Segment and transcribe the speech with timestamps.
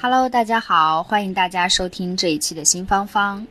[0.00, 3.44] Hello，大家好，欢迎大家收听这一期的新芳芳。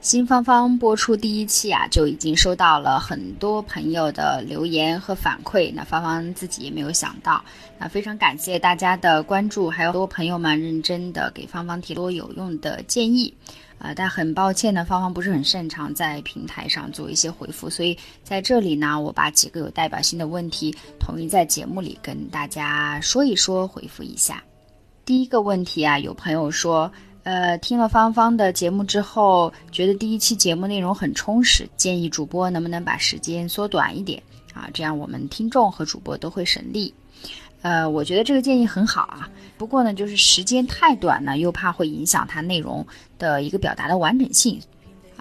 [0.00, 5.72] 新芳芳播出第一期啊，就已经收到了很多朋友的留言和反馈。
[5.74, 7.44] 那芳芳自己也没有想到，
[7.80, 13.34] 那非常感谢大家的关注，还有多朋友们认真的给芳芳提多有用的建议。
[13.78, 24.40] 啊，但很抱歉呢，芳芳不是很擅长在平台上做一些回复，所以在这里呢，我把几个有代表性的问题统一在节目里跟大家说一说，回复一下。
[25.04, 26.90] 第一个问题啊，有朋友说，
[27.24, 34.22] 呃，听了芳芳的节目之后，觉得第一期节目内容很充实，建议主播能不能把时间缩短一点
[34.54, 34.70] 啊？
[34.72, 36.94] 这样我们听众和主播都会省力。
[37.62, 39.28] 呃，我觉得这个建议很好啊，
[39.58, 42.86] 不过呢，就是时间太短呢，又怕会影响它内容
[43.18, 44.60] 的一个表达的完整性。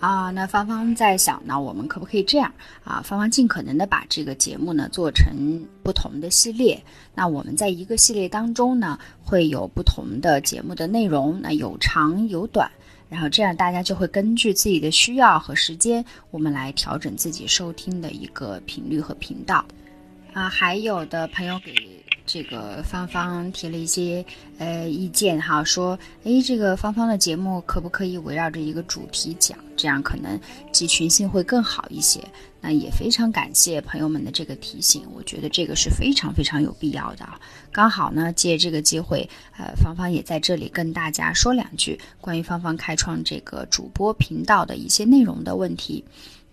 [0.02, 2.52] 啊，那芳芳在想呢，我们可不可以这样
[2.84, 3.04] 啊？
[3.06, 6.84] 芳芳尽可能的把这个节目呢做成不同的系列。
[7.14, 12.68] 那我们在一个系列当中呢，会有不同的节目的内容，那有长有短，
[13.10, 19.64] 然后这样大家就会根据自己的需要和时间，我们来调整自己收听的一个频率和频道。
[20.34, 21.91] 啊，还有的朋友给。
[22.34, 24.26] 这个芳芳提了一些
[24.58, 29.60] 呃意见哈，说诶，这个芳芳的节目可不可以围绕着一个主题讲？
[29.76, 30.40] 这样可能
[30.72, 32.24] 集群性会更好一些。
[32.62, 37.28] 那也非常感谢朋友们的这个提醒，我觉得这个是非常非常有必要的。
[37.70, 46.02] 刚好呢，借这个机会，呃，芳芳也在这里跟大家说两句关于芳芳开创这个主播频道的一些内容的问题。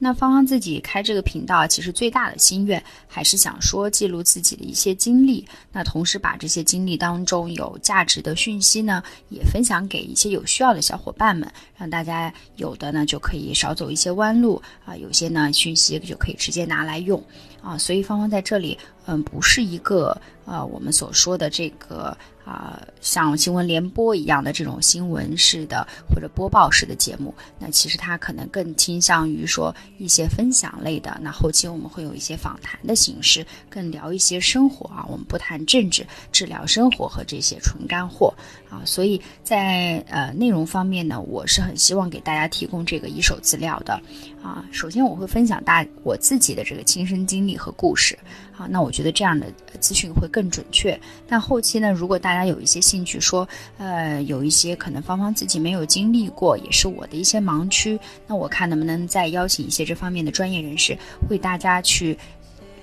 [0.01, 17.21] 那芳芳自己开这个频道，其实最大的心愿还是想说记录自己的一些经历，那同时把这些经历当中有价值的讯息呢，也分享给一些有需要的小伙伴们，让大家有的呢就可以少走一些弯路啊，有些呢讯息就可以直接拿来用
[17.61, 22.17] 啊，所以芳芳在这里，嗯，不是一个呃我们所说的这个。
[22.49, 31.21] 啊，像新闻联播一样的这种新闻式的或者播报式的节目，那其实它可能更倾向于说一些分享类的。
[31.23, 38.33] 那后期我们会有一些访谈的形式，更聊一些生活啊，我们不谈政治，只聊生活和这些纯干货
[38.69, 38.83] 啊。
[38.85, 44.01] 所以在呃内容方面呢，我是很希望给大家提供这个一手资料的
[44.43, 44.65] 啊。
[44.71, 48.19] 首先我会分享大我自己的这个亲身经历和故事。
[48.59, 49.47] 啊，那我觉得这样的
[49.79, 51.01] 资讯会更准确。
[51.29, 57.97] 但后期呢，如果大家有一些兴趣，说，呃，有一些可能芳芳自己没有经历过，也是我的一些盲区，
[58.27, 60.99] 那我看能不能再邀请一些这方面的专业人士，
[61.31, 62.19] 为大家去，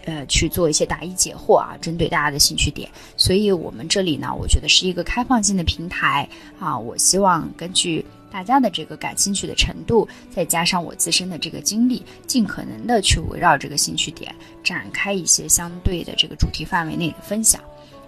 [0.05, 2.89] 呃，去做一些答疑解惑啊，针对大家的兴趣点。
[3.17, 6.27] 所以我们这里呢，我觉得是一个开放性的平台
[6.59, 8.05] 啊，我希望根据。
[8.31, 17.61] 大家的这个感兴趣的程度，再加上我自身的这个经历，尽可能的去围绕这个兴趣点展开一些相对的这个主题范围内的分享，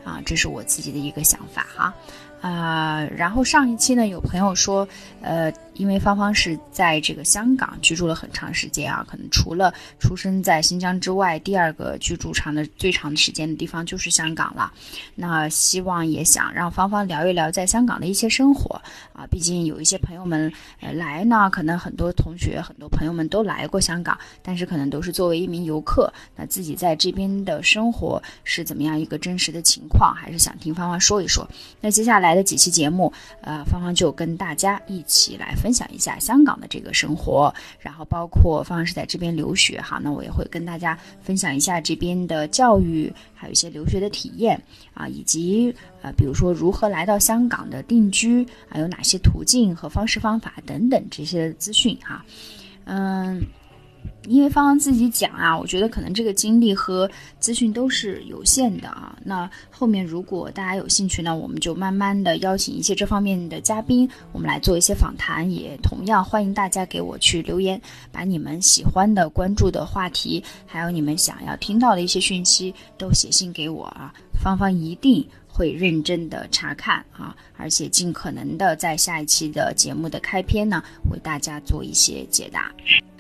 [0.04, 1.94] 啊，这是我自己的一个想法哈。
[2.42, 4.88] 啊然后上一期呢，有朋友说，
[5.22, 14.72] 呃，因为芳芳是在这个香港居住了很长时间啊，可能除了出生在新疆之外，第二个居住长的最长时间的地方就是香港了。
[15.16, 18.80] 那希望也想让芳芳聊一聊在香港的一些生活
[19.14, 31.48] 啊，毕竟有一些朋友们呃来呢，可能很多同学、很多朋友们都来过香港，但是可能都是作为一名游客，那自己在这边的生活是怎么样一个真实的情况，还是想听芳芳说一说。
[31.82, 32.27] 那接下来。
[32.28, 44.62] 来的几期节目，呃，芳芳就跟大家一起来分享一下香港的这个生活，然后包括芳芳是在这边留学哈，那我也会跟大家分享一下这边的教育，还有一些留学的体验
[44.94, 52.26] 啊，以及呃，比如说如何来到香港的定居啊，有哪些途径和方式方法等等这些资讯哈，
[52.84, 53.42] 嗯。
[54.28, 57.10] 因为芳芳自己讲啊，我觉得可能这个精力和
[57.40, 59.18] 资讯都是有限的啊。
[59.24, 65.50] 那后面如果大家有兴趣呢，我们就慢慢的邀请一些这方面的嘉宾，我们来做一些访谈。
[65.50, 67.82] 也同样欢迎大家给我去留言，
[68.12, 74.14] 把你们喜欢的、关注的话题，还有你们想要听到的一些讯息，都写信给我啊。
[74.44, 82.72] 芳芳一定会认真的查看啊，而且尽可能的在下一期的节目的开篇呢，为大家做一些解答。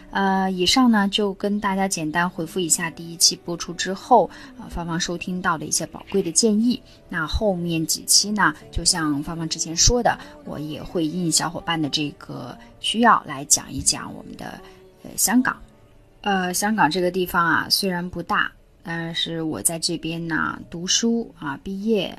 [0.10, 6.82] 呃，以上呢就跟大家简单回复一下第一期播出之后，呃，芳芳收听到的一些宝贵的建议。
[7.10, 14.60] 那后面几期呢，就像芳芳之前说的，我也会应小伙伴的这个需要来讲一讲我们的
[15.04, 15.58] 呃香港。
[16.22, 18.52] 呃，香港这个地方啊，虽然不大，
[18.84, 22.18] 但是我在这边呢读书啊，毕业，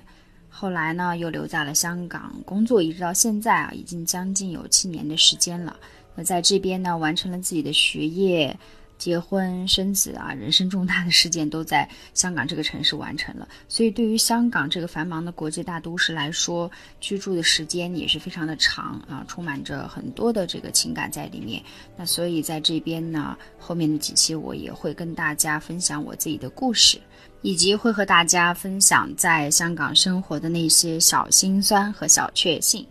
[0.50, 5.75] 后来呢又留在了香港工作，一直到现在啊，已经将近有七年的时间了。
[6.18, 8.58] 那在这边呢，完成了自己的学业、
[8.98, 13.46] 结婚、生子啊，人生重大的事件都在香港这个城市完成了。
[13.68, 16.68] 所以，对于香港这个繁忙的国际大都市来说，
[16.98, 21.62] 居住的时间也是非常的长啊，充满着很多的这个情感在里面。
[21.96, 26.98] 那所以，在这边呢，后面的几期我也会跟大家分享我自己的故事，
[27.42, 32.84] 以及会和大家分享在香港生活的那些小心酸和小确幸。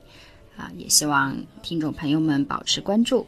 [0.58, 3.26] 啊，也希望听众朋友们保持关注。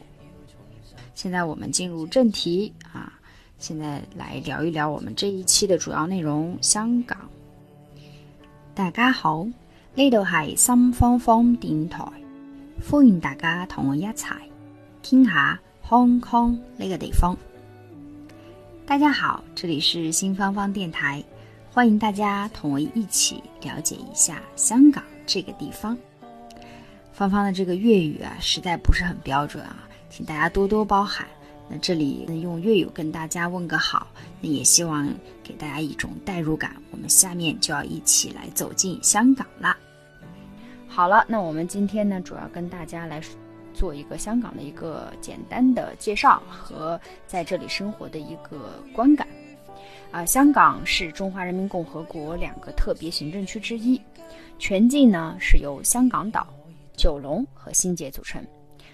[1.14, 3.12] 现在我们进入正题啊，
[3.58, 7.16] 现在来聊一聊我们这一期的主要内容——香港。
[8.74, 9.46] 大家好，
[9.94, 12.04] 呢度系心方方电台，
[12.88, 14.26] 欢迎大家同我一齐
[15.02, 17.36] 听下 Hong Kong 呢个地方。
[18.86, 21.22] 大家好，这里是新方方电台，
[21.72, 25.96] 欢迎大家同我一起了解一下香港这个地方。
[27.20, 31.26] 芳芳的这个粤语啊，实在不是很标准啊，请大家多多包涵。
[31.68, 34.06] 那这里用粤语跟大家问个好，
[34.40, 35.06] 那也希望
[35.42, 36.74] 给大家一种代入感。
[36.90, 39.76] 我们下面就要一起来走进香港啦。
[40.88, 43.20] 好了，那我们今天呢，主要跟大家来
[43.74, 49.28] 做一个香港的一个简单的介绍和在这里生活的一个观感。
[50.10, 54.00] 啊，香港是中华人民共和国两个特别行政区之一，
[54.58, 56.46] 全境呢是由香港岛。
[57.00, 58.46] 九龙和新界组成，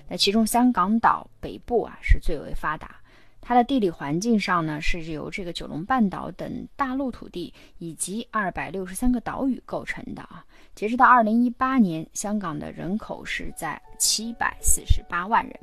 [0.07, 3.01] 那其中香港岛北部啊是最为发达，
[3.41, 10.45] 它的地理环境上呢是由这个九龙半岛等大陆土地以及二百六十三个岛屿构成的啊。
[10.77, 15.59] 截止到二零一八年，香港的人口是在七百四十八万人。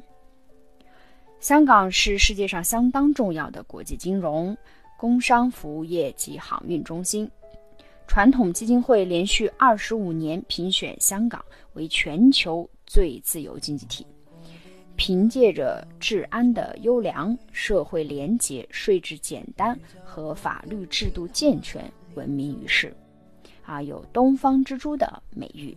[1.40, 4.58] 香港是世界上相当重要的国际金融、
[4.98, 7.32] 工商服务业及航运中心。
[8.08, 14.06] 传统基金会连续二十五年评选香港为全球最自由经济体，
[14.96, 22.96] 凭借着治安的优良、社会廉洁、税制简单和法律制度健全闻名于世，
[23.66, 25.76] 啊，有“东方之珠”的美誉。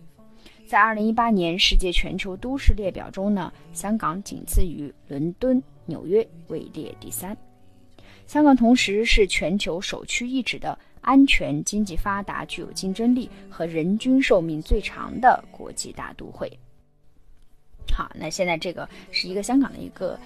[0.67, 7.35] 在二零一八年世界全球都市列表中呢，香港仅次于伦敦、纽约，位列第三。
[8.27, 10.77] 香港同时是全球首屈一指的。
[11.07, 16.51] 安全、经济发达、具有竞争力和人均寿命最长的国际大都会。
[17.93, 20.19] 好，那现在这个是一个香港的一个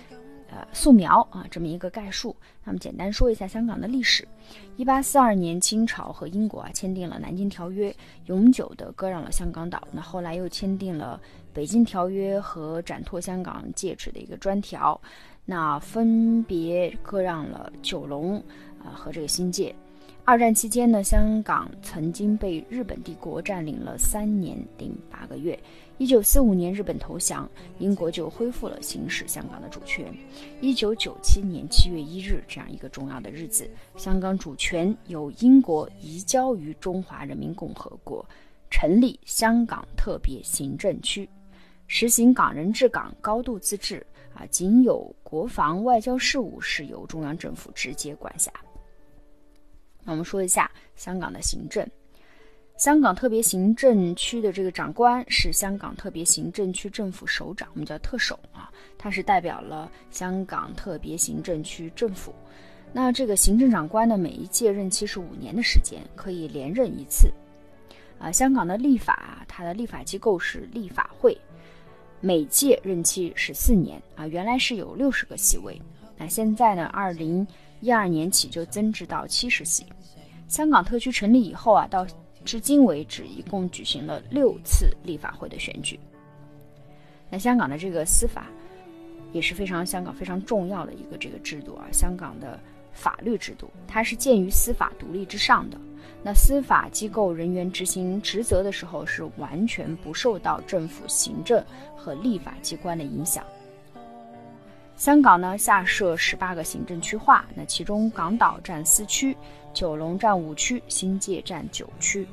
[0.50, 2.36] 呃素描啊，这么一个概述。
[2.64, 4.28] 那么简单说一下香港的历史：
[4.76, 7.92] 一八四二年，清朝和英国啊签订了《南京条约》，
[8.26, 9.88] 永久的割让了香港岛。
[9.92, 11.22] 那后来又签订了
[11.54, 15.00] 《北京条约》和展拓香港界址的一个专条，
[15.46, 18.40] 那分别割让了九龙
[18.84, 19.76] 啊和这个新界。
[20.24, 25.60] 二战期间呢，香港曾经被日本帝国占领了三年零八个月。
[25.98, 30.14] 一九四五年日本投降，英国就恢复了行使香港的主权。
[30.62, 38.24] 一九九七年七月一日这样一个重要的日子，香港主权由英国移交于中华人民共和国，
[38.70, 41.28] 成立香港特别行政区，
[41.88, 44.06] 实行港人治港、高度自治。
[44.34, 48.50] 啊，仅有国防、外交事务是由中央政府直接管辖。
[50.04, 51.88] 那我们说一下香港的行政，
[52.76, 62.34] 香港特别行政区的这个长官是香港特别行政区政府首长，我们叫特首啊，他是代表了香港特别行政区政府。
[62.92, 67.32] 那这个行政长官呢，每一届任期是五年的时间，可以连任一次。
[68.18, 71.38] 啊，香港的立法，它的立法机构是立法会，
[72.20, 75.80] 每届任期是四年啊，原来是有六十个席位，
[76.18, 77.46] 那现在呢，二零。
[77.82, 79.86] 一二年起就增至到七十席。
[80.48, 82.08] 香港特区成立以后啊，到
[82.46, 86.00] 至今为止一共举行了六次立法会的选举。
[87.30, 88.48] 那香港的这个司法
[89.32, 92.60] 也是非常香港非常重要的一个这个制度啊，香港的
[92.92, 95.78] 法律制度它是建于司法独立之上的。
[96.24, 101.64] 那司法机构人员执行职责的时候是完全不受到政府行政
[101.96, 103.44] 和立法机关的影响。
[105.02, 109.36] 香港呢，下设十八个行政区划，那其中港岛占四区，
[109.74, 112.24] 九龙占五区，新界占九区。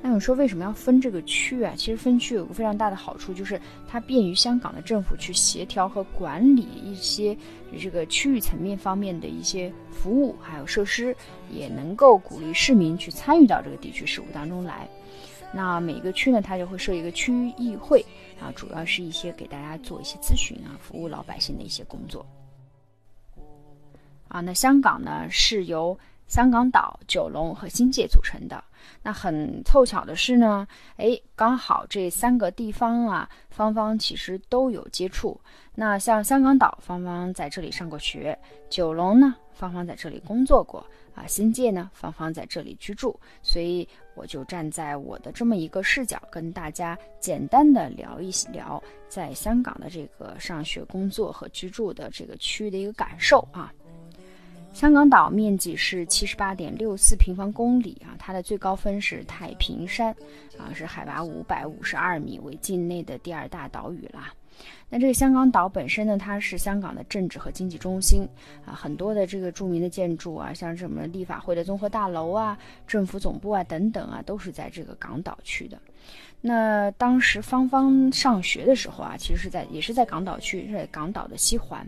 [0.00, 1.74] 那你说为什么要分这个区啊？
[1.76, 7.36] 其实分区有个非常大的好处，就是它便于香港的政府去协调和管理一些
[7.78, 11.14] 这个区域层面方面的一些服务还有设施，
[11.50, 14.88] 也能够鼓励市民去参与到这个地区事务当中来。
[15.54, 18.04] 那每个区呢，它就会设一个区议会
[18.40, 22.26] 啊，主要是一些给大家做一些咨询啊，服务老百姓的一些工作。
[24.26, 25.96] 啊，那香港呢是由
[26.26, 28.64] 香港岛、九龙和新界组成的。
[29.02, 35.40] 那很凑巧的是呢，哎，刚好这三个地方啊，芳芳其实都有接触。
[35.76, 38.36] 那像香港岛，芳芳在这里上过学；
[38.68, 40.84] 九龙呢，芳芳在这里工作过；
[41.14, 43.18] 啊，新界呢，芳芳在这里居住。
[43.42, 53.72] 所以我就站在我的这么一个视角，跟大家简单的聊一聊在香港的这个上学、工作和居住的这个区域的一个感受啊。
[54.72, 60.10] 香港岛面积是七十八点六四平方公里啊，它的最高分是太平山，
[60.58, 64.34] 啊是海拔五百五十二米，为境内的第二大岛屿啦。
[64.90, 68.28] 那这个香港岛本身呢，它是香港的政治和经济中心
[68.64, 72.56] 啊，很多的这个著名的建筑啊，像什么立法会的综合大楼啊、
[72.86, 75.78] 政府总部啊等等啊，都是在这个港岛区的。
[76.40, 81.84] 那当时芳芳上学的时候啊，其实是在也是在港岛区，在港岛的西环。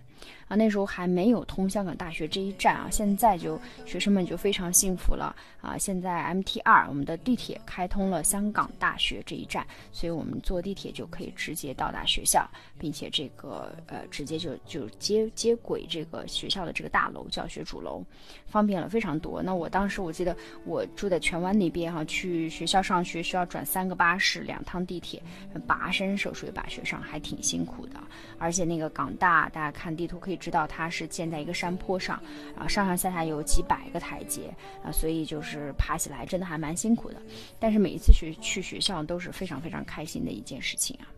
[0.48, 5.76] 啊，那时候还没有通香港大学这一站啊，现在就学生们就非常幸福了啊！
[5.76, 12.48] 现在 MT 二我们的地铁开通了香港大学这一站，所以我们坐地铁就可以直接到达学校，
[12.78, 18.00] 并且这个呃直接就就接接轨这个学校的这个大楼教学主楼，
[18.46, 19.42] 方便了非常多。
[19.42, 25.20] 那我当时我记得我住在荃湾那边哈，去学校上学需要转三个巴士，两趟地铁，
[25.66, 27.98] 跋山涉水把学上，还挺辛苦的。
[28.38, 30.35] 而且那个港大，大家看地图可以。
[30.36, 32.22] 知道它是建在一个山坡上，
[32.56, 37.16] 啊，上上下下有几百个台阶啊，所以就是爬起来真的还蛮辛苦的。
[37.58, 41.08] 但是每一次学去学校都是非常非常开心的一件事情啊。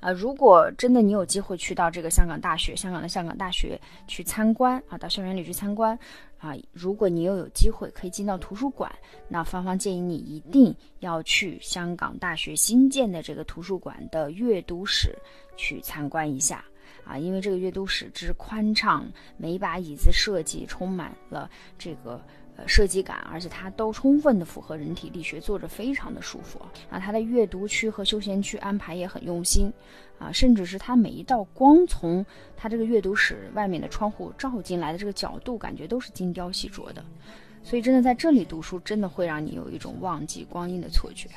[0.00, 5.98] 啊，如果真的你有机会去到这个香港大学，香港的香港大学去参观啊，到校园里去参观
[6.38, 8.90] 啊，如果你又有机会可以进到图书馆，
[9.28, 15.12] 那芳芳建议你一定要去香港大学新建的这个图书馆的阅读室
[15.56, 16.64] 去参观一下。
[17.04, 19.06] 啊，因为这个阅读室之宽敞，
[19.36, 22.20] 每一把椅子设计充满了这个
[22.56, 26.60] 呃设计感，而且它都充分的符合人体力学，坐着非常的舒服。
[26.90, 29.72] 啊，它的阅读区和休闲区安排也很用心，
[30.18, 32.24] 啊，甚至是它每一道光从
[32.56, 37.04] 它这个阅读室外面的窗户照进来的这个角度，感觉都是精雕细琢的。
[37.62, 41.28] 所以真的在这里读书，真的会让你有一种忘记光阴的错觉。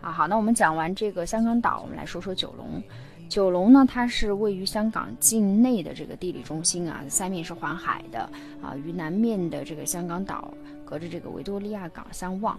[0.00, 2.82] 啊，好，那我们讲完这个香港岛，我们来说说九龙。
[3.28, 8.20] 九龙呢，它是位于香港境内的这个地理中心啊，三面是环海的
[8.62, 10.52] 啊，与南面的这个香港岛
[10.84, 12.58] 隔着这个维多利亚港相望。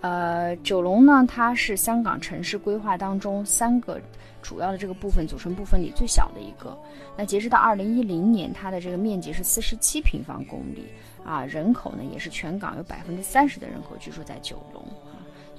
[0.00, 4.00] 呃，九龙呢，它是香港城市规划当中三个
[4.40, 6.78] 主要的这个部分组成部分里最小的一个。
[7.18, 10.86] 那截止到二零一零年，它的这个面积是四十七平方公里
[11.22, 14.82] 啊，人口呢也是全港有百分之三十的人口居住在九龙。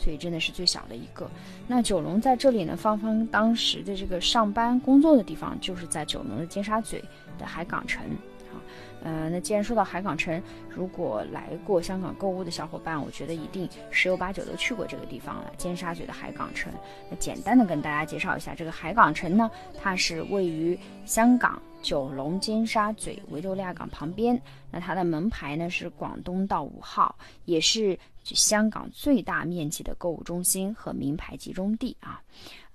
[0.01, 1.29] 所以真的是最小的一个。
[1.67, 7.03] 那九龙在这里呢，芳芳当时的这个上班工作的地方就是在九龙的尖沙咀
[7.37, 8.03] 的海港城。
[8.51, 8.57] 啊，
[9.03, 15.53] 呃，那既然说到海港城，如果来过香港购物的小伙伴，我觉得一定十有八九都去过这个地方了。
[15.55, 16.73] 尖沙咀的海港城，
[17.09, 24.37] 那简单的跟大家介绍一下，这个海港城呢，它是位于香港九龙尖沙咀维多利亚港旁边。
[24.69, 27.15] 那它的门牌呢是广东道五号，
[27.45, 27.97] 也是。
[28.23, 32.21] 香港最大面积的购物中心和名牌集中地啊，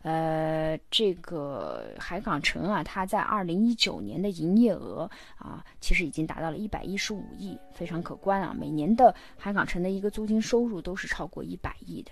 [0.02, 8.54] 呃，这个海港城啊，它在二零一九年的营业额啊，其实已经达到了一百一十五亿，非常可观啊。
[8.58, 12.10] 每年的海港城的一个租金收入都是超过一百亿的。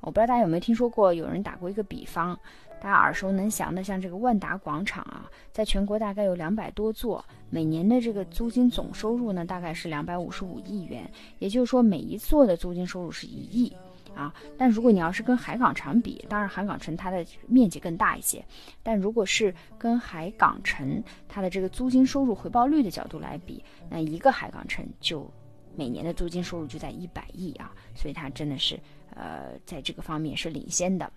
[0.00, 2.38] 我不知道大家有没有听说过，有人打过一个比方。
[2.78, 11.10] 大家耳熟能详的，像这个万达广场啊，在全国大概有两百多座，每年的这个租金总收入呢，大概是两百五十五亿元。
[11.38, 13.74] 也就是说，每一座的租金收入是一亿
[14.14, 14.32] 啊。
[14.58, 18.44] 但如果你要是跟海港城比，当然海港城它的面积更大一些，
[18.82, 25.28] 但如果是跟海港城它的这个租金收入回报率的角度来比，那一个海港城就
[25.74, 28.78] 每年的租金收入就在一百亿啊，所以它真的是
[29.14, 31.10] 呃在这个方面是领先的。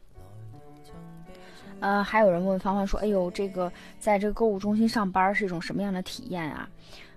[1.80, 6.70] 呃，还有人问芳芳说：“哎呦，这个在这个购物中心上班是一种什么样的体验啊？”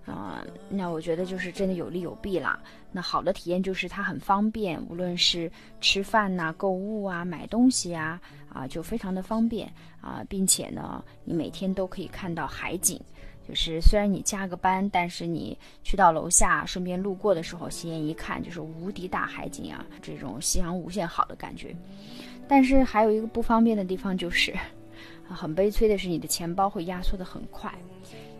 [0.05, 2.59] 啊，那我觉得就是真的有利有弊啦。
[2.91, 5.51] 那好的体验就是它很方便，无论是
[5.81, 8.21] 吃饭呐、购物啊、买东西啊，
[8.53, 13.01] 啊，就非常的方便啊，并且呢，你每天都可以看到海景。
[13.49, 21.75] 就是虽然你加个班，但是你去到楼下顺便路过的时候，斜眼一看就是无敌大海景啊，这种夕阳无限好的感觉。
[22.49, 24.55] 但是还有一个不方便的地方就是，
[25.29, 27.73] 很悲催的是你的钱包会压缩的很快，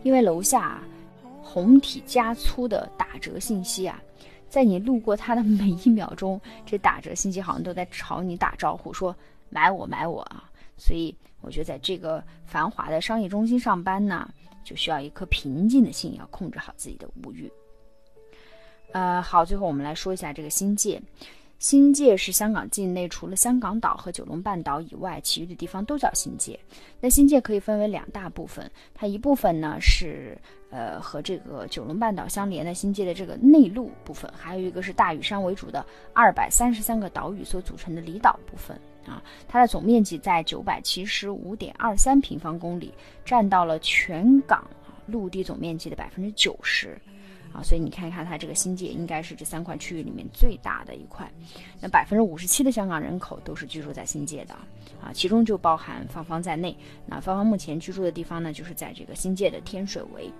[0.03, 0.81] 因为楼下
[1.41, 4.01] 红体加粗的打折信息啊。
[4.49, 9.15] 在你路过它的每一秒钟，这打折信息好像都在朝你打招呼，说
[9.49, 10.47] 买我买我啊！
[10.77, 14.31] 所以我觉得在这个繁华的商业中心上班呢，
[14.63, 17.51] 就需要一颗平静的心，要控制好自己的物欲。
[18.91, 21.01] 呃，好，最后我们来说一下这个新界。
[21.63, 26.59] 新界是香港境内除了香港岛和九龙半岛以外，其余的地方都叫新界。
[26.99, 30.37] 那新界可以分为两大部分，它一部分呢是
[30.69, 38.77] 呃和这个九龙半岛相连的新界的这个内陆部分，还有一个是大屿山为主的二百三十三个岛屿所组成的离岛部分
[39.07, 39.23] 啊。
[39.47, 42.93] 它的总面积在九百七十五点二三平方公里，
[43.23, 44.69] 占到了全港
[45.05, 46.99] 陆地总面积的百分之九十。
[47.53, 51.31] 啊，所以你看一看它这个新界应该是这三块区域里面最大的一块，
[51.79, 54.53] 那百分之五十七的香港人口都是居住在新界的
[54.99, 56.75] 啊，其中就包含芳芳在内。
[57.05, 60.31] 那芳芳目前居住的地方呢，就是在这个新界的天水围。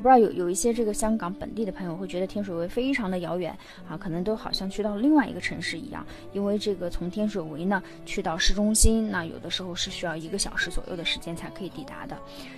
[0.00, 3.54] 我不知道有有一些这个香港本地的朋友会觉得天水围非常的遥远
[3.86, 6.02] 啊，可能都好像去到另外一个城市一样，
[6.32, 12.16] 因为这个从天水围呢去到市中心，那有的时候是需要一个小时左右的时间才可以抵达的。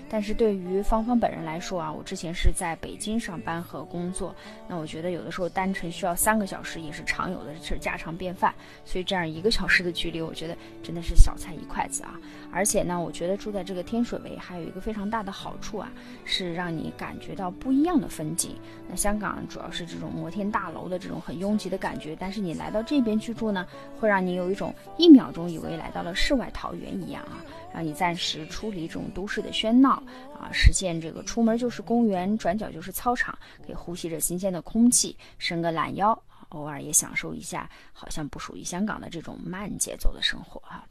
[0.09, 4.33] 但是对于芳芳本人来说啊，我之前是在北京上班和工作，
[4.69, 8.55] 那我觉得有的时候单程需要三个小时也是常有的，是家常便饭。
[8.85, 12.21] 所以这样一个小时的距离，我觉得真的是小菜一筷子啊。
[12.53, 15.91] 而且呢，我觉得住在这个天水围还有一个非常大的好处啊，
[16.25, 18.55] 是让你感觉觉到不一样的风景。
[18.87, 23.67] 那香港主要是这种摩天大楼的这种很拥挤的感觉，但是你来到这边居住呢，
[23.99, 27.41] 会让你有一种一秒钟以为来到了世外桃源一样啊，
[27.73, 30.03] 让你暂时出离这种都市的喧闹
[30.39, 36.17] 啊，实现这个出门就是公园，转角就是操场，可以呼吸着新鲜的空气，伸个懒腰，
[36.51, 40.85] 偶尔也享受一下好像不属于香港的这种慢节奏的生活哈。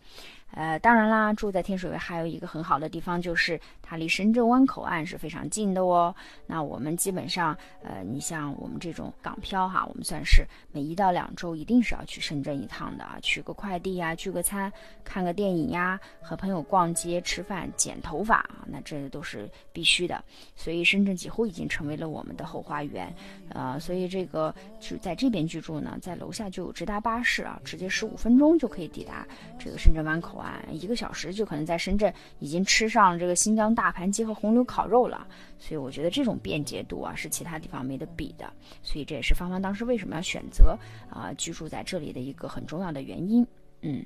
[0.53, 3.57] 呃，当然啦，住在天水围还有一个很好的地方，就是
[3.91, 6.15] 它离深圳湾口岸是非常近的哦。
[6.47, 14.71] 那我们基本上，呃，你像我们这种港漂哈，我们算是每一到两周一定是要去深圳一趟的啊，取个快递呀，聚个餐，
[15.03, 20.23] 看个电影呀，和朋友逛街、吃饭、剪头发啊，那这都是必须的。
[20.55, 23.13] 所以深圳几乎已经成为了我们的后花园，
[23.49, 29.27] 呃，所以这个就在这边居住呢，在楼下就有直达巴士啊，直接十五分钟就可以抵达
[29.59, 30.63] 这个深圳湾口岸。
[30.71, 35.25] 一个小时就可能在深圳已经吃上这个新疆大大盘鸡和红牛烤肉了，
[35.57, 40.77] 所以我觉得这种便捷度啊是其他地方没得比的，所以这也是芳芳当时为什么要选择
[41.09, 43.43] 啊居住在这里的一个很重要的原因。
[43.81, 44.05] 嗯，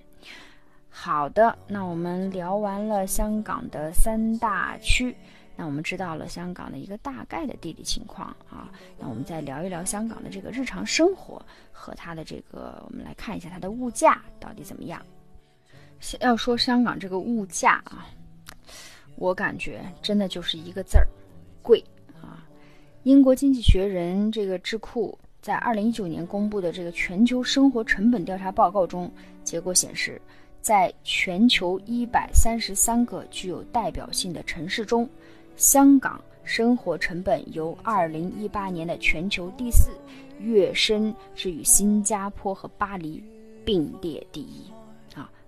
[0.90, 5.14] 好的，那我们聊完了香港的三大区，
[5.58, 15.06] 那我们知道了香港的一个大概的地理情况啊，那我们再聊一聊香港的这个日常生活和它的这个，我们来看一下它的物价到底怎么样。
[16.22, 18.08] 要说香港这个物价啊，
[19.16, 21.08] 我感觉真的就是一个字儿，
[21.62, 21.84] 贵
[22.22, 22.46] 啊！
[23.04, 29.12] 英国经济学人这个智库在二零一九年公布的这个全球生活成本调查报告中，
[29.44, 30.22] 结果显示，
[30.62, 35.08] 在全球一百三十三个具有代表性的城市中，
[35.56, 39.92] 香港生活成本由二零一八年的全球第四
[40.40, 43.24] 跃升至与新加坡和巴黎
[43.64, 44.66] 并列第一。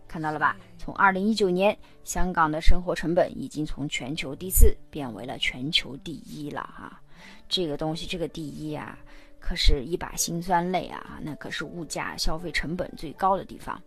[0.08, 0.56] 看到了吧？
[0.78, 7.02] 从二零一九年，香港的生活成本已经从全球第四变为了全球第一了啊！
[7.50, 8.98] 这个东西，这个第一啊，
[9.40, 11.20] 可是一把辛酸泪啊！
[11.22, 13.82] 那可是物价、消费成本最高的地方。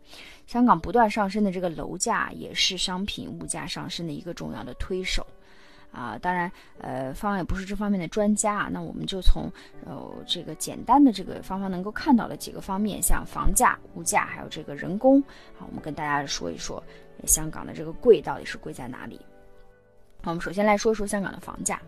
[0.46, 5.26] 香港不断上升的这个楼价，也是商品物价上升的一个重要的推手。
[5.92, 8.68] 啊，当然，呃，芳芳也不是这方面的专家啊。
[8.72, 9.50] 那我们就从
[9.84, 15.20] 呃这个简单的这个芳芳能够看到的几个方面，像房价、物价，还有这个人工
[15.58, 16.82] 啊，我们跟大家说一说
[17.26, 19.20] 香港的这个贵到底是贵在哪里。
[20.24, 21.80] 我们首先来说一说香港的房价。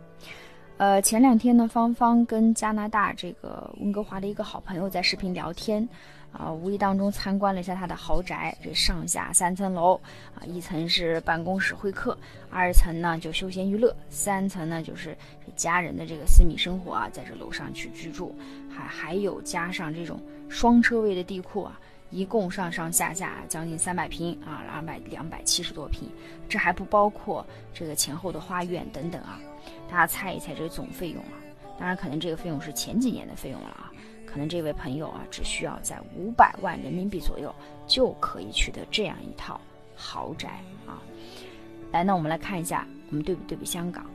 [0.79, 5.88] 呃，前两天呢，芳芳跟加拿大这个温哥华的一个好朋友在视频聊天。
[6.33, 10.01] 啊，无意当中参观了一下他的豪宅，这上下三层楼
[10.35, 12.16] 啊，一层是办公室会客，
[12.51, 15.16] 二层呢就休闲娱乐，三层呢就是
[15.55, 18.35] 家人的这个私密生活啊，在这楼上去居住，
[18.71, 20.18] 还还有加上这种
[20.49, 21.79] 双车位的地库啊，
[22.11, 26.09] 一共上上下下将近三百平啊，两百两百七十多平，
[26.49, 29.38] 这还不包括这个前后的花园等等啊，
[29.90, 31.37] 大家猜一猜这个总费用啊？
[31.79, 33.91] 当然，可能这个费用是前几年的费用了啊。
[34.33, 37.55] 可能这位朋友啊，只需要在五百万人民币左右
[37.87, 39.61] 就可以取得这样一套
[39.95, 40.49] 豪宅
[40.87, 41.03] 啊。
[41.90, 44.07] 来，那我们来看一下，我们对比对比香港，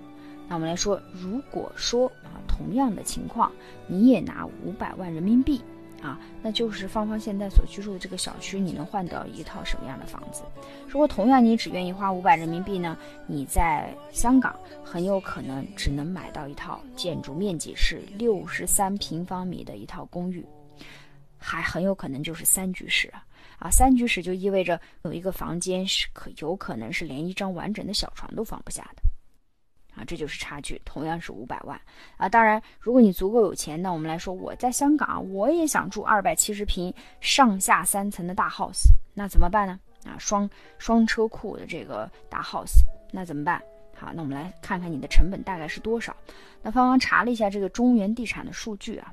[0.49, 3.51] 那我们来说，如果说啊，同样的情况，
[3.85, 5.61] 你也拿五百万人民币
[6.01, 10.43] 啊，那就是芳芳现在所居住的这个小区，你能换到一套什么样的房子？
[10.87, 20.45] 如果同样你只愿意花五百人民币呢，你在香港很有可能只能买到一套建筑面积是六十三平方米的一套公寓，
[21.37, 23.25] 还很有可能就是三居室啊。
[23.57, 29.01] 啊，三居室就意味着有一个房间是可有可能是连一张完整的小床都放不下的。
[29.97, 31.79] 啊，这就是差距，同样是五百万
[32.17, 32.29] 啊。
[32.29, 39.79] 当然，如果你足够有钱，那我们来说，我在香港，我也想住二百七十平、上下三层的大 house，那怎么办呢？
[40.05, 43.59] 啊，双双车库的这个大 house，那怎么办？
[43.95, 46.15] 好，那我们来看看你的成本大概是多少。
[46.61, 49.11] 那芳芳查了一下这个中原地产的数据啊，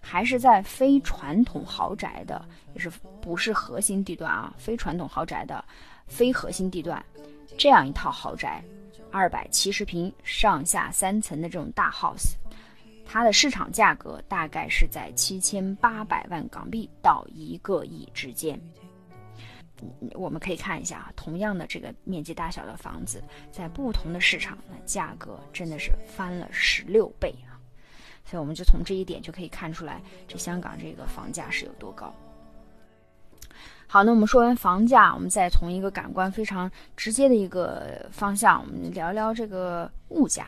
[0.00, 2.88] 还是在非传统豪宅的，也是
[3.20, 4.54] 不是核心地段啊？
[4.56, 5.64] 非传统豪宅的
[6.06, 7.04] 非核心地段，
[7.58, 8.62] 这样一套豪宅。
[9.12, 12.34] 二百七十平上下三层的这种大 house，
[13.04, 18.60] 它的市场价格大概是在七千八百万港币到一个亿之间。
[20.12, 27.56] 我们可以看一下啊，同样的这个面积大小的房子，在不同的市场，那价格真的是翻了十六倍啊！
[28.24, 32.14] 所以我们就从这一点就可以看出来，这香港这个房价是有多高。
[33.92, 40.46] 好，那我们说完房价，我们再从一个感官非常直接的一个方向，我们聊聊这个物价。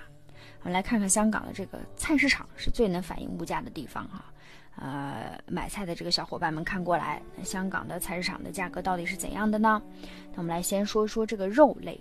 [0.61, 4.25] 我们来看看香港的这个菜市场是最能反映物价的地方哈。
[4.77, 9.83] 呃，买菜的这个小伙伴们看过来，香港的菜市场的价格到底是怎样的呢？
[10.31, 12.01] 那我们来先说说这个肉类。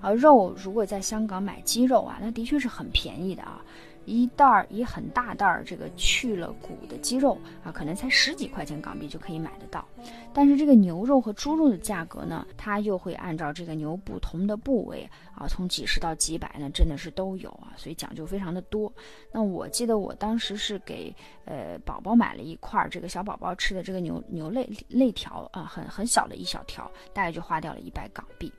[0.00, 3.60] 啊，肉如果在香港买鸡肉啊，那的确是很便宜的啊。
[4.08, 9.86] 一袋儿一很大袋儿这个去了骨的鸡肉啊，可能才十几块钱港币就可以买得到。
[10.32, 18.90] 但是这个牛肉和猪肉的价格呢，它又会按照这个牛不同的部位啊，从几十到几百呢，真的是都有啊，所以讲究非常的多。
[19.30, 28.50] 那我记得我当时是给呃宝宝买了一块儿这个小宝宝吃的这个牛牛肋肋条啊，很很小的一小条，大概就花掉了一百港币。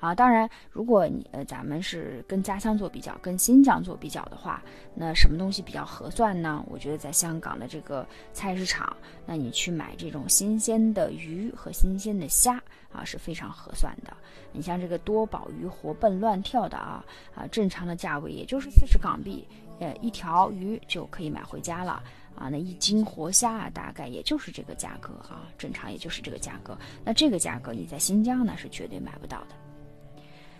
[0.00, 4.62] 啊，当然，如果你呃，咱们是跟家乡做比较，跟新疆做比较的话，
[4.94, 6.64] 那什么东西比较合算呢？
[6.68, 14.16] 我觉得在香港的这个菜市场，那你去买这种新鲜的鱼和新鲜的虾啊，是非常合算的。
[14.52, 19.44] 你像这个多宝鱼活蹦乱跳的啊啊，正常的价位也就是四十港币，
[19.80, 22.02] 呃，一条鱼就可以买回家了
[22.36, 22.48] 啊。
[22.48, 26.78] 那一斤活虾啊，大概也就是这个价格啊，正常也就是这个价格。
[27.04, 29.56] 那这个价格你在新疆呢是绝对买不到的。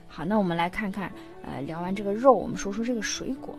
[0.09, 3.57] 好，那我们来看看，呃，聊完这个肉，我们说说这个水果，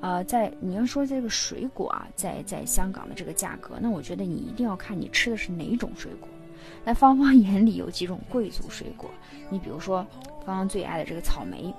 [0.00, 6.28] 呃，在你要说这个水果啊，在在香港的这个价格，那我觉得你一定要看你吃的是哪种水果。
[6.84, 9.08] 那芳芳 眼里有几种贵族水果，
[9.48, 10.04] 你比如说
[10.44, 11.72] 芳芳最爱的这个草莓，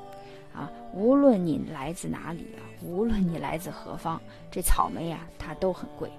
[0.53, 6.09] 啊，无论你来自哪里啊，无论你来自何方，这草莓啊，它都很贵。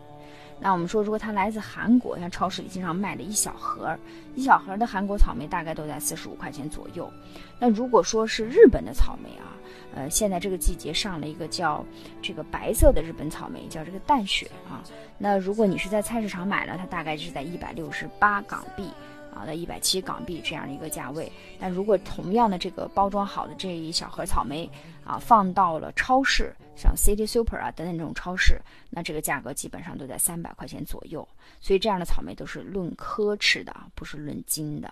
[0.61, 3.97] 那我们说，如果它来自韩国，像超市里经常卖的一小盒，
[4.35, 7.11] 一小盒的韩国草莓大概都在四十五块钱左右。
[7.59, 9.55] 那如果说是日本的草莓啊，
[9.95, 11.85] 呃，现在这个季节上了一个叫
[12.21, 14.83] 这个白色的日本草莓，叫这个淡雪啊。
[15.17, 18.91] 那如果你是在菜市场买了，它大概是在一百六十八港币。
[19.31, 21.31] 啊，的一百七港币这样的一个价位。
[21.61, 24.69] 但如果同样的这个包装好的这一小盒草莓
[25.05, 31.27] 啊，放到了超市，像 City Super 啊等等这种超市，那这个价格基本上都在三百块钱左右。
[31.61, 34.91] 所以这样的草莓都是论颗吃的啊，不是论斤的。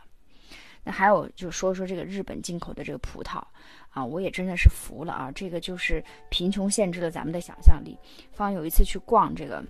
[0.83, 3.43] 那还有就说说这个日本进口的这个葡萄
[3.91, 5.33] 啊，我也真的是服了啊！
[5.33, 7.97] 这个就是贫穷限制了咱们的想象力。
[8.33, 9.65] 方有一次去逛这个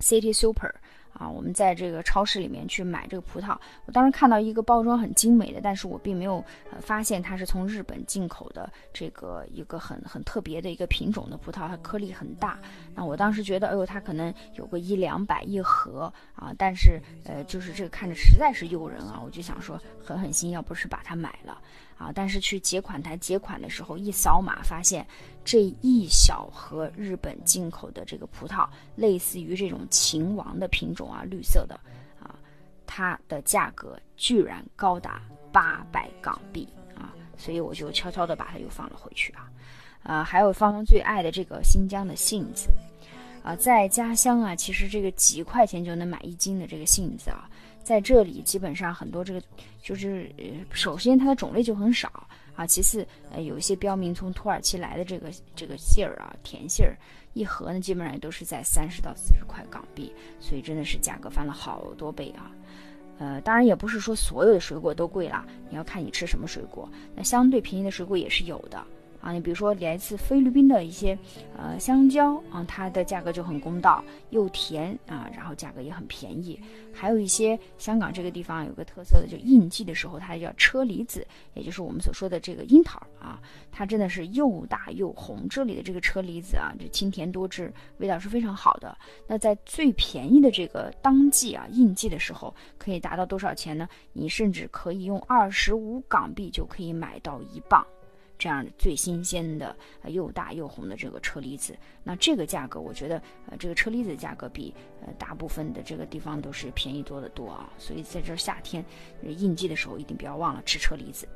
[0.00, 0.74] City Super。
[1.18, 6.36] 啊，我们在这个超市里面去买这个葡萄，我当时看到一个包装很精美的，但是我并没有
[6.70, 12.58] 呃发现它是从日本进口的这个一个很很特别的一个品种的葡萄，它颗粒很大。
[12.94, 21.60] 那我当时觉得，哎呦，它可能有个一两百一盒啊，但是呃，就是这个看着实在是诱人啊，我就想说狠狠心，要不是把它买了。
[21.98, 22.12] 啊！
[22.14, 25.04] 但是去结款台结款的时候，一扫码发现
[25.44, 31.74] 这一小盒日本进口的这个葡萄，类似于这种秦王的品种啊，绿色的
[32.22, 32.34] 啊，
[32.86, 35.20] 它的价格居然高达
[35.52, 37.12] 八百港币啊！
[37.36, 39.50] 所以我就悄悄的把它又放了回去啊。
[40.04, 42.70] 啊，还有芳芳最爱的这个新疆的杏子
[43.42, 47.48] 啊，在家乡啊，其实这个几块钱就能买一斤的这个杏子啊。
[47.82, 49.42] 在这里，基本上很多这个
[49.82, 50.30] 就是，
[50.72, 56.94] 首先它的种类就很少啊，其次呃，有一些标明从土耳其来的这个这个杏儿啊，甜杏儿，
[57.32, 62.50] 一盒呢基本上也都是在三十到四十块港币，所以真的是价格翻了好多倍啊。
[63.18, 68.84] 呃，当然也不是说所有的水果都贵啦，你要看你吃什么水果，那相对便宜的水果也是有的
[69.20, 71.18] 啊，你比如说来自菲律宾的一些
[71.56, 76.58] 呃香蕉啊，它的价格就很公道，又甜啊，然后价格也很便宜。
[76.92, 85.46] 还有一些香港这个地方有个特色的，就应季的时候，它叫车厘子，也就是我们所说的这个樱桃啊，它真的是又大又红。
[85.48, 88.96] 这里的这个车厘子啊，这清甜多汁，味道是非常好的。
[89.26, 93.88] 那在最便宜的这个当季啊，应季的时候，可以达到多少钱呢？
[94.12, 97.86] 你甚至可以用二十五港币就可以买到一磅。
[98.38, 104.72] 这样最新鲜的、又大又红的这个车厘子，那这个价格，我觉得，呃，这个车厘子价格比
[105.04, 107.68] 呃大部分的这个地方都是便宜多得多啊。
[107.78, 108.84] 所以在这夏天
[109.22, 111.28] 应季的时候，一定不要忘了吃车厘子。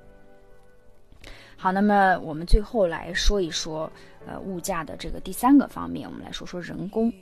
[1.56, 3.90] 好，那么我们最后来说一说，
[4.26, 7.12] 呃，物价的这个第三个方面，我们来说说人工。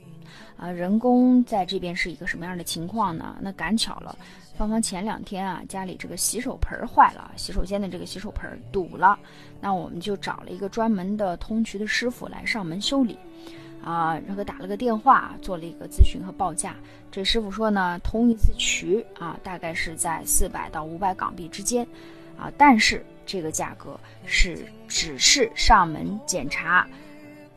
[0.55, 3.35] 啊，人工在这边是一个什么样的情况呢？
[3.41, 4.15] 那赶巧了。
[4.55, 9.17] 芳芳前两天啊，家里这个洗手盆坏了，洗手间的这个洗手盆堵了，
[9.59, 13.17] 那我们就找了一个专门的通渠的师傅来上门修理，
[13.83, 16.75] 啊，然后打了个电话，做了一个咨询和报价。
[17.11, 21.85] 这师傅说呢，通一次渠啊，大概是在四百到五百港币之间，
[22.41, 26.87] 啊，但是这个价格是只是上门检查，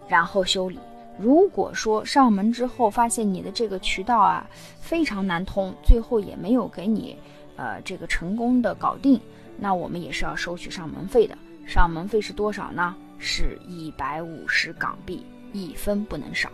[0.07, 0.79] 然后修理。
[1.18, 4.47] 如果说上门之后发现你的这个渠道啊
[4.81, 7.16] 非常难通，最后也没有给你
[7.57, 9.20] 呃这个成功的搞定，
[9.59, 11.38] 那我们也是要收取上门费的。
[11.66, 12.94] 上门费是多少呢？
[13.18, 16.51] 是一百五十港币，一分不能少。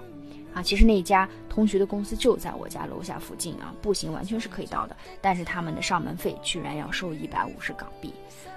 [0.54, 4.96] 啊，其实那家通渠的公司就在我家楼下附近啊，步行完全是可以到的。
[5.20, 8.12] 但是他们的上门费居然要收一百五十港币。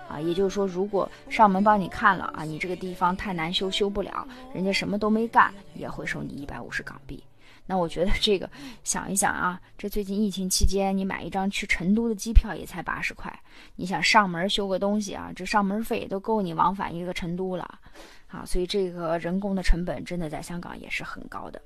[0.10, 7.24] 啊，也就是说，如果上门帮你看了啊，你这个地方太难修，修不了，人家什么都没干，也会收你一百五十港币。
[7.66, 8.48] 那我觉得这个
[8.84, 13.34] 想一想啊，这最近疫情期间，你买一张去成都的机票也才八十块，
[13.78, 17.80] 你想上门修个东西啊，这上门费都够你往返一个成都了。
[18.28, 21.62] 啊，所以这个人工的成本真的在香港也是很高的。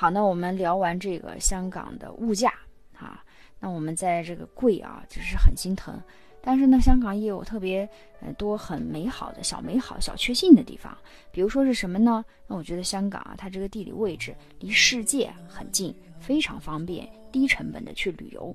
[0.00, 2.54] 好，那我们聊完这个香港的物价
[2.96, 3.24] 啊，
[3.58, 6.00] 那我们在这个贵啊，就是很心疼。
[6.40, 7.80] 但是呢，香港也有特别
[8.20, 10.96] 呃多很美好的小美好、小确幸的地方。
[11.32, 12.24] 比如说是什么呢？
[12.46, 18.54] 那我觉得香港啊，它这个地理位置离世界很近，非常方便，低成本的去旅游。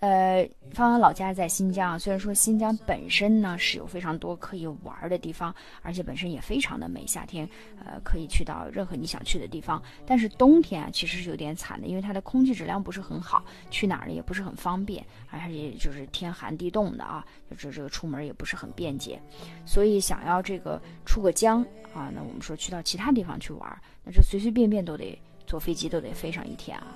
[0.00, 7.48] 呃，芳芳老家在新疆啊，虽然说新疆本身呢是有非常多可以玩的地方，而且本身也非常的美，夏天
[7.84, 9.82] 呃可以去到任何你想去的地方。
[10.06, 17.26] 但是冬天啊其实是有点惨的，因为它的空气质量不是很好，去哪儿呢也不是很方便，而且就是天寒地冻的啊，
[17.58, 19.20] 就这个出门也不是很便捷。
[19.66, 21.60] 所以想要这个出个疆
[21.92, 26.86] 啊，那我们说去到其他地方去玩，那这随随便便都得坐飞机都得飞上一天啊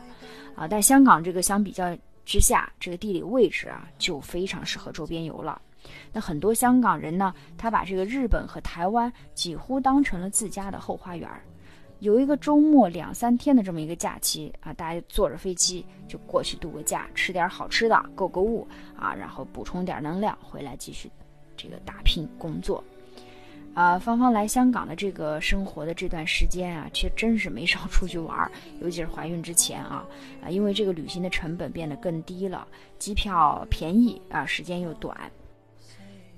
[0.55, 0.69] 啊！
[0.69, 1.99] 但香港这个相比较。
[2.25, 5.61] 之下，这个地理位置啊，就非常适合周边游了。
[6.13, 11.43] 那很多香港人呢，他把这个日本和台湾几乎当成了自家的后花园儿。
[11.99, 21.11] 有一个周末两三天的这么一个假期啊，大家坐着飞机就过去度个假，吃点好吃的，购购物啊，然后补充点能量，回来继续
[21.57, 22.83] 这个打拼工作。
[23.75, 30.07] 啊，芳芳来香港的这个生活的这段时间啊，却真是没少 出去玩儿，尤其是怀孕之前啊，
[30.45, 35.17] 啊，因为这个旅行的成本变得更低了，机票便宜啊，时间又短，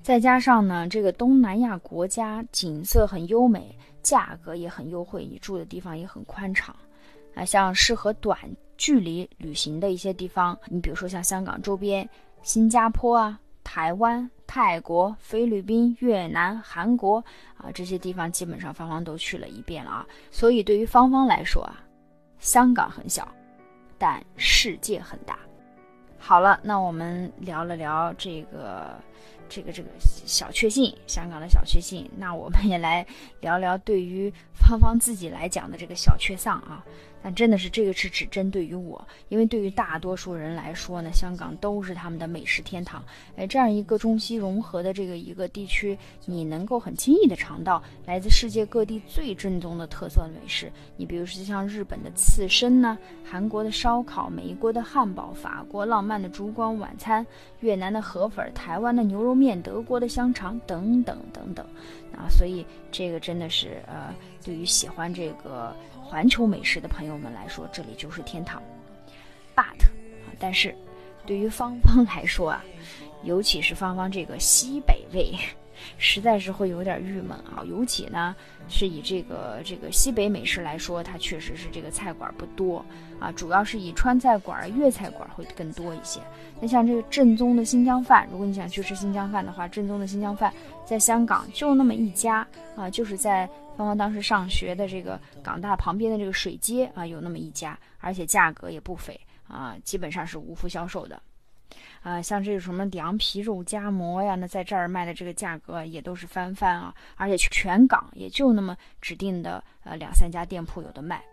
[0.01, 6.73] 再加上呢，这个东南亚国家景色很优美，价格也很优惠，你住的地方也很宽敞，
[7.33, 8.39] 啊，像适合短
[8.77, 12.07] 距离旅行的一些地方，你比如说像香港周边，
[12.43, 13.37] 新加坡啊。
[13.65, 17.17] 台湾、泰国、菲律宾、越南、韩国
[17.57, 20.07] 啊，这些地方基本上芳芳都去了一遍了啊。
[20.31, 21.83] 所以对于芳芳来说啊，
[22.39, 23.27] 香港很小，
[23.97, 25.37] 但世界很大。
[26.17, 28.95] 好了，那我们聊了聊这个、
[29.49, 32.09] 这个、这个小确幸，香港的小确幸。
[32.15, 33.05] 那我们也来
[33.41, 36.85] 聊聊对于芳芳自己来讲的这个小确丧啊。
[37.25, 43.03] 但真的是这个是只针对于我，因为对于大多数人来说呢，香港都是他们的美食天堂。
[43.35, 50.71] 哎，这样一个中西融合的这个一个地区，你能够很轻易的尝到来自世界各地最正宗的特色美食。
[50.97, 52.95] 你比如说像日本的刺身呢，
[53.27, 57.25] 韩国的烧烤，美国的汉堡，法国浪漫的烛光晚餐，
[57.61, 61.65] 越南的河粉，台湾的牛肉面，德国的香肠等等等等。
[62.15, 65.75] 啊，所以这个真的是呃，对于喜欢这个。
[66.07, 68.61] 环球美食的朋友们来说，这里就是天堂。
[69.55, 70.73] But 啊，但是
[71.25, 72.63] 对于芳芳来说啊，
[73.23, 75.35] 尤其是芳芳这个西北味，
[75.97, 77.63] 实在是会有点郁闷啊。
[77.65, 78.35] 尤其呢，
[78.69, 82.85] 是以这个这个西北美食来说，它确实是这个菜馆不多
[83.19, 86.19] 啊，主要是以川菜馆、粤菜馆会更多一些。
[86.61, 90.53] 那像这个正宗的新疆饭，如果你想去吃新疆饭的话，正宗的新疆饭
[90.85, 101.21] 在香港就那么一家啊，就是在芳芳当时上学的这个港大旁边的这个水街啊，有那么一家，而且价格也不菲啊，基本上是无福销售的。
[102.01, 106.93] 啊，像这个什么凉皮、肉夹馍呀，那在这儿卖的这个价格也都是翻番啊！
[107.15, 111.23] 而且全港也就那么指定的呃两三家店铺有的卖，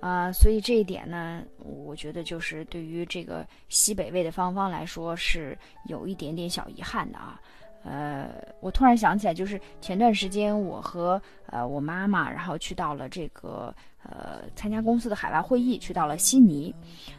[0.00, 5.56] 啊，所以这一点呢，我觉得就是对于这个西北味的芳芳来说是
[5.86, 7.40] 有一点点小遗憾的啊。
[7.84, 8.28] 呃，
[8.60, 16.74] 我突然想起来，就是前段时间我和呃我妈妈，然后去到了这个呃参加公司的海外会议，去到了悉尼。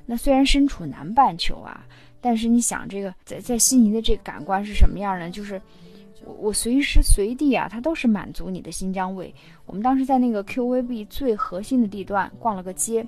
[0.05, 1.85] 那虽然身处南半球啊。
[2.25, 5.29] 但是你想，这个在在悉尼的这个感官是什么样呢？
[5.29, 5.61] 就是
[6.23, 9.35] 我我随时随地啊，它都是满足你的新疆味。
[9.65, 13.05] 我们当时在那个 QVB 最核心的地段逛了个街，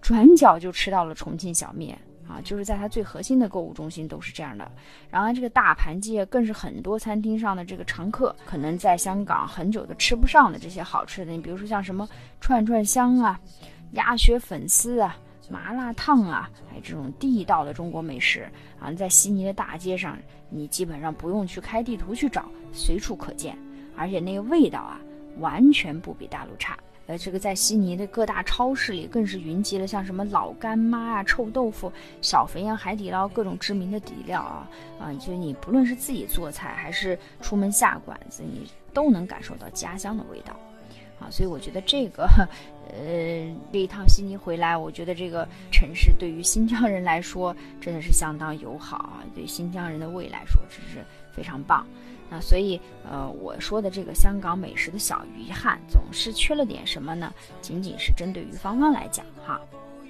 [0.00, 4.70] 转角就吃到了重庆小面啊，就是在它最核心的购物中心都是这样的。
[5.10, 12.08] 然后这个大盘鸡更是很多餐厅上的这个常客，可能在香港很久都吃不上的这些好吃的，你比如说像什么
[12.40, 13.40] 串串香啊、
[13.92, 15.16] 鸭血粉丝啊。
[15.50, 18.48] 麻辣烫啊，还有这种地道的中国美食
[18.80, 20.16] 啊，在悉尼的大街上，
[20.48, 23.54] 你基本上不用去开地图去找，随处可见，
[23.94, 24.98] 而且那个味道啊，
[25.40, 26.78] 完全不比大陆差。
[27.06, 34.68] 呃，这个在悉尼的各大超市里，更是云集了像什么老干妈啊、臭豆腐、小肥羊、海底捞各种知名的底料啊
[35.00, 40.56] 啊，就你不论是自己做菜，还是出门下馆子，你都能感受到家乡的味道。
[41.18, 42.28] 啊，所以我觉得这个，
[42.88, 51.86] 呃，这一趟悉尼回来，我觉得这个城市对于新疆人来说真的是相当友好啊，对新疆人的胃来说真是非常棒。
[52.28, 57.32] 那所以，呃，我说的这个香港美食的小遗憾，总是缺了点什么呢？
[57.60, 59.60] 仅仅是针对于芳芳来讲哈。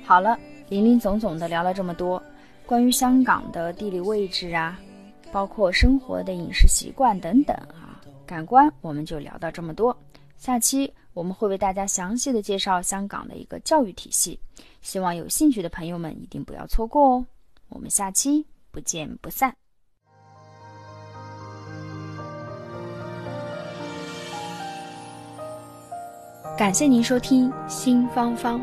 [0.04, 2.22] 好了，林林总总的聊了这么多，
[2.64, 4.78] 关于香港的地理位置啊，
[5.32, 9.96] 包括生活的饮食习惯等等啊，感官我们就聊到这么多，
[10.36, 10.92] 下期。
[11.14, 14.38] 我们会为大家详细的介绍香港的一个教育体系，
[14.80, 17.26] 希望有兴趣的朋友们一定不要错过哦。
[17.68, 19.54] 我们下期不见不散。
[26.56, 28.60] 感谢您收听新芳芳。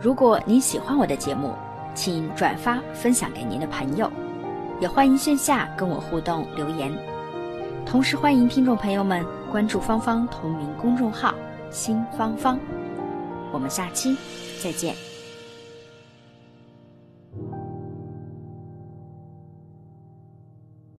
[0.00, 1.54] 如果您喜欢我的节目，
[1.94, 4.10] 请转发分享给您的朋友，
[4.80, 6.92] 也欢迎线下跟我互动留言。
[7.86, 11.34] 同时欢迎听众朋友们关注芳芳同名公众号。
[11.70, 12.58] 新芳芳，
[13.52, 14.16] 我们下期
[14.62, 15.15] 再见。